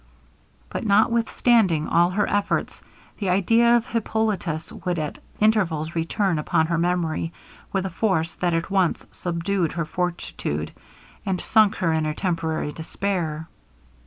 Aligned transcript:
But 0.67 0.83
notwithstanding 0.83 1.87
all 1.87 2.09
her 2.09 2.27
efforts, 2.27 2.81
the 3.19 3.29
idea 3.29 3.75
of 3.77 3.85
Hippolitus 3.85 4.71
would 4.71 4.97
at 4.97 5.19
intervals 5.39 5.93
return 5.93 6.39
upon 6.39 6.65
her 6.65 6.77
memory 6.79 7.31
with 7.71 7.85
a 7.85 7.91
force 7.91 8.33
that 8.33 8.55
at 8.55 8.71
once 8.71 9.05
subdued 9.11 9.73
her 9.73 9.85
fortitude, 9.85 10.71
and 11.23 11.39
sunk 11.39 11.75
her 11.75 11.93
in 11.93 12.07
a 12.07 12.15
temporary 12.15 12.71
despair. 12.71 13.47